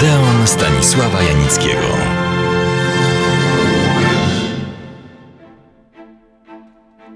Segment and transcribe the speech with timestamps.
[0.00, 1.86] Odeon Stanisława Janickiego.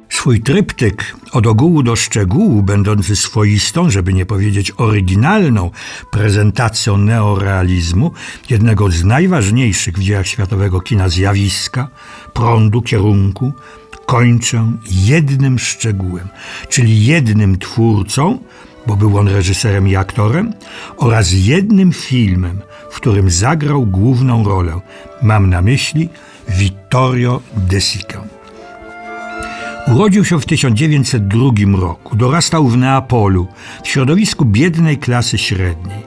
[0.09, 5.71] Swój tryptyk od ogółu do szczegółu, będący swoistą, żeby nie powiedzieć oryginalną
[6.11, 8.11] prezentacją neorealizmu,
[8.51, 11.89] jednego z najważniejszych w dziejach światowego kina zjawiska,
[12.33, 13.53] prądu, kierunku,
[14.07, 16.29] kończę jednym szczegółem,
[16.69, 18.39] czyli jednym twórcą,
[18.87, 20.53] bo był on reżyserem i aktorem,
[20.97, 24.81] oraz jednym filmem, w którym zagrał główną rolę.
[25.23, 26.09] Mam na myśli
[26.49, 28.25] Vittorio De Sica.
[29.87, 32.17] Urodził się w 1902 roku.
[32.17, 33.47] Dorastał w Neapolu,
[33.83, 35.99] w środowisku biednej klasy średniej.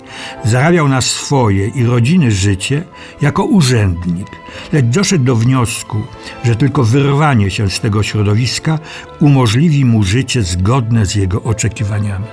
[0.44, 2.84] Zarabiał na swoje i rodziny życie
[3.22, 4.28] jako urzędnik,
[4.74, 5.98] lecz doszedł do wniosku,
[6.44, 8.80] że tylko wyrwanie się z tego środowiska
[9.20, 12.26] umożliwi mu życie zgodne z jego oczekiwaniami.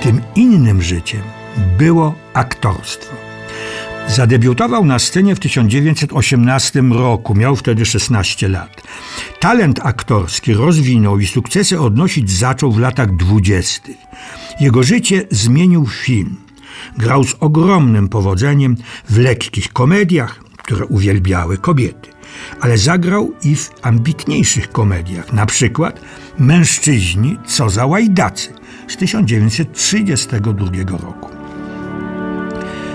[0.00, 1.20] Tym innym życiem
[1.78, 3.16] było aktorstwo.
[4.08, 8.82] Zadebiutował na scenie w 1918 roku, miał wtedy 16 lat.
[9.40, 13.82] Talent aktorski rozwinął i sukcesy odnosić zaczął w latach 20.
[14.60, 16.36] Jego życie zmienił film.
[16.98, 18.76] Grał z ogromnym powodzeniem
[19.08, 22.10] w lekkich komediach, które uwielbiały kobiety,
[22.60, 26.00] ale zagrał i w ambitniejszych komediach, na przykład
[26.38, 28.59] Mężczyźni, co za łajdacy
[28.90, 31.30] z 1932 roku.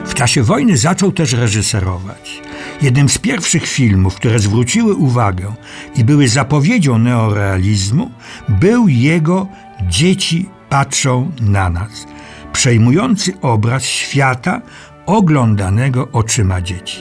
[0.05, 2.41] W czasie wojny zaczął też reżyserować.
[2.81, 5.53] Jednym z pierwszych filmów, które zwróciły uwagę
[5.95, 8.11] i były zapowiedzią neorealizmu,
[8.49, 9.47] był jego
[9.89, 12.07] Dzieci patrzą na nas,
[12.53, 14.61] przejmujący obraz świata
[15.05, 16.97] oglądanego oczyma dzieci.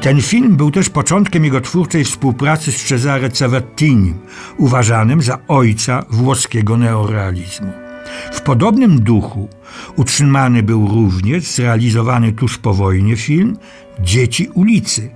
[0.00, 4.18] Ten film był też początkiem jego twórczej współpracy z Cesare Cavattinim,
[4.56, 7.89] uważanym za ojca włoskiego neorealizmu.
[8.32, 9.48] W podobnym duchu
[9.96, 13.56] utrzymany był również zrealizowany tuż po wojnie film
[14.00, 15.10] Dzieci ulicy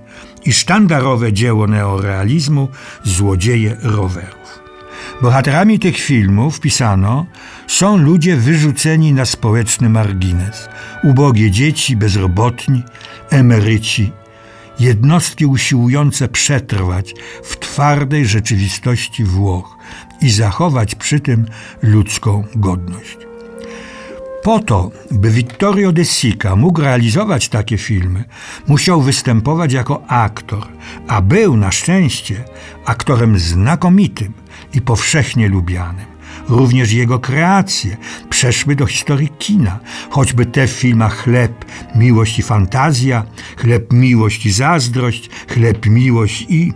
[0.45, 2.67] i sztandarowe dzieło neorealizmu
[3.03, 4.65] Złodzieje rowerów.
[5.21, 7.25] Bohaterami tych filmów pisano
[7.67, 10.69] są ludzie wyrzuceni na społeczny margines,
[11.03, 12.83] ubogie dzieci, bezrobotni,
[13.29, 14.11] emeryci,
[14.79, 17.13] jednostki usiłujące przetrwać
[17.43, 19.74] w twardej rzeczywistości Włoch
[20.21, 21.45] i zachować przy tym
[21.81, 23.17] ludzką godność.
[24.45, 28.23] Po to, by Vittorio De Sica mógł realizować takie filmy,
[28.67, 30.67] musiał występować jako aktor,
[31.07, 32.43] a był na szczęście
[32.85, 34.33] aktorem znakomitym
[34.73, 36.05] i powszechnie lubianym.
[36.49, 37.97] Również jego kreacje
[38.29, 39.79] przeszły do historii kina,
[40.09, 41.65] choćby te w filmach Chleb,
[41.95, 43.23] Miłość i Fantazja,
[43.57, 46.73] Chleb, Miłość i Zazdrość, Chleb, Miłość i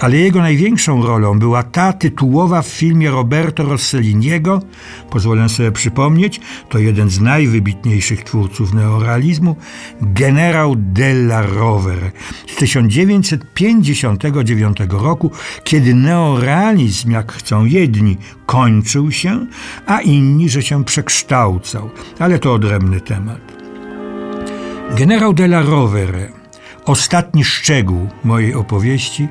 [0.00, 4.62] ale jego największą rolą była ta tytułowa w filmie Roberto Rosselliniego,
[5.10, 9.56] pozwolę sobie przypomnieć, to jeden z najwybitniejszych twórców neorealizmu,
[10.02, 12.10] Generał della Rovere
[12.46, 15.30] z 1959 roku,
[15.64, 19.46] kiedy neorealizm, jak chcą jedni, kończył się,
[19.86, 21.90] a inni, że się przekształcał.
[22.18, 23.40] Ale to odrębny temat.
[24.96, 26.39] Generał della Rovere
[26.84, 29.28] Ostatni szczegół mojej opowieści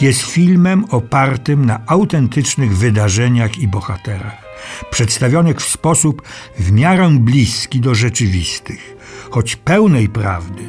[0.00, 4.44] jest filmem opartym na autentycznych wydarzeniach i bohaterach,
[4.90, 6.22] przedstawionych w sposób
[6.58, 8.96] w miarę bliski do rzeczywistych,
[9.30, 10.62] choć pełnej prawdy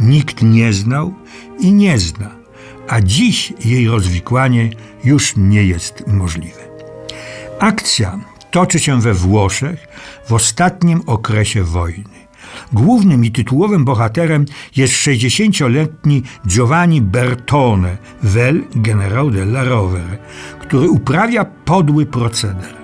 [0.00, 1.14] nikt nie znał
[1.60, 2.30] i nie zna,
[2.88, 4.70] a dziś jej rozwikłanie
[5.04, 6.68] już nie jest możliwe.
[7.58, 8.20] Akcja
[8.50, 9.88] toczy się we Włoszech
[10.26, 12.27] w ostatnim okresie wojny.
[12.72, 14.44] Głównym i tytułowym bohaterem
[14.76, 20.18] jest 60-letni Giovanni Bertone, wel generał della Rovere,
[20.60, 22.78] który uprawia podły proceder.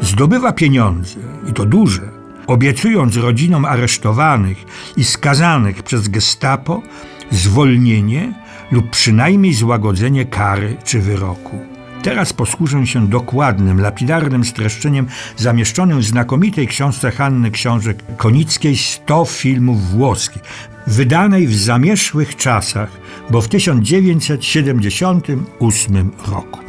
[0.00, 1.18] Zdobywa pieniądze,
[1.50, 2.08] i to duże,
[2.46, 4.64] obiecując rodzinom aresztowanych
[4.96, 6.82] i skazanych przez gestapo
[7.30, 8.32] zwolnienie
[8.70, 11.75] lub przynajmniej złagodzenie kary czy wyroku.
[12.06, 15.06] Teraz posłużę się dokładnym, lapidarnym streszczeniem
[15.36, 20.42] zamieszczonym w znakomitej książce Hanny Książek Konickiej 100 filmów włoskich,
[20.86, 22.90] wydanej w zamieszłych czasach,
[23.30, 26.60] bo w 1978 roku.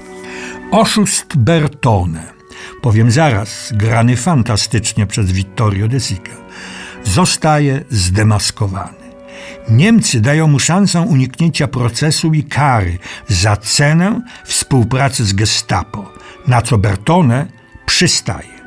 [0.71, 2.33] Oszust Bertone,
[2.81, 6.35] powiem zaraz, grany fantastycznie przez Vittorio De Sica,
[7.03, 9.06] zostaje zdemaskowany.
[9.69, 12.97] Niemcy dają mu szansę uniknięcia procesu i kary
[13.27, 16.13] za cenę współpracy z Gestapo,
[16.47, 17.45] na co Bertone
[17.85, 18.57] przystaje.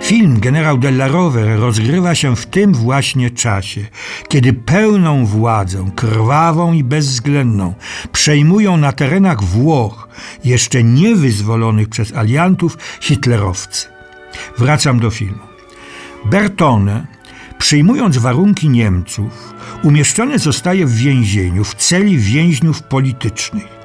[0.06, 3.86] Film Generał della Rovere rozgrywa się w tym właśnie czasie,
[4.28, 7.74] kiedy pełną władzę, krwawą i bezwzględną,
[8.12, 10.08] przejmują na terenach Włoch,
[10.44, 13.88] jeszcze nie wyzwolonych przez aliantów, hitlerowcy.
[14.58, 15.46] Wracam do filmu.
[16.24, 17.06] Bertone,
[17.58, 23.75] przyjmując warunki Niemców, umieszczony zostaje w więzieniu, w celi więźniów politycznych.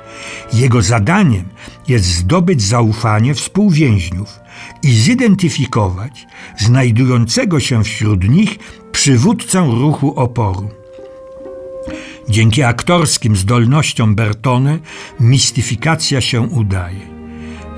[0.53, 1.45] Jego zadaniem
[1.87, 4.39] jest zdobyć zaufanie współwięźniów
[4.83, 6.27] i zidentyfikować
[6.57, 8.59] znajdującego się wśród nich
[8.91, 10.69] przywódcę ruchu oporu.
[12.29, 14.79] Dzięki aktorskim zdolnościom Bertone
[15.19, 17.07] mistyfikacja się udaje,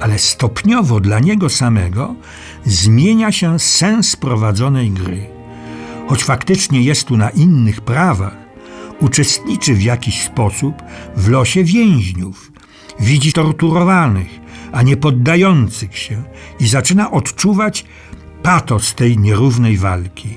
[0.02, 2.16] ale stopniowo dla niego samego
[2.66, 5.28] zmienia się sens prowadzonej gry.
[6.08, 8.43] Choć faktycznie jest tu na innych prawach,
[9.00, 10.76] uczestniczy w jakiś sposób
[11.16, 12.52] w losie więźniów,
[13.00, 14.40] widzi torturowanych,
[14.72, 16.24] a nie poddających się
[16.60, 17.86] i zaczyna odczuwać
[18.44, 20.30] patos tej nierównej walki.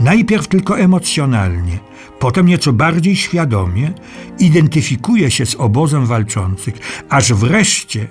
[0.00, 1.78] Najpierw tylko emocjonalnie,
[2.18, 3.92] potem nieco bardziej świadomie
[4.38, 8.06] identyfikuje się z obozem walczących, aż wreszcie,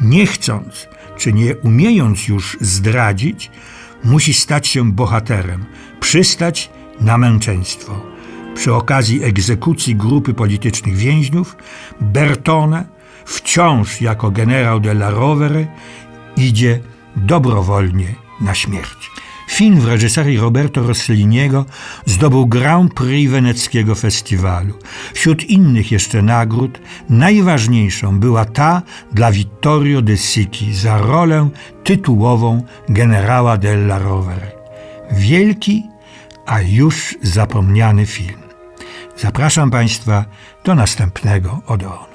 [0.00, 0.88] nie chcąc
[1.18, 3.50] czy nie umiejąc już zdradzić,
[4.04, 5.64] musi stać się bohaterem,
[6.00, 8.00] przystać na męczeństwo.
[8.58, 11.56] Przy okazji egzekucji grupy politycznych więźniów,
[12.00, 12.84] Bertone,
[13.24, 15.66] wciąż jako generał della Rovere,
[16.36, 16.80] idzie
[17.16, 19.10] dobrowolnie na śmierć.
[19.48, 21.64] Film w reżyserii Roberto Rosselliniego
[22.06, 24.74] zdobył Grand Prix weneckiego festiwalu.
[25.14, 28.82] Wśród innych jeszcze nagród najważniejszą była ta
[29.12, 31.48] dla Vittorio De Sichi za rolę
[31.84, 34.50] tytułową generała della Rovere.
[35.12, 35.82] Wielki,
[36.46, 38.47] a już zapomniany film.
[39.18, 40.24] Zapraszam Państwa
[40.64, 42.07] do następnego Odeonu.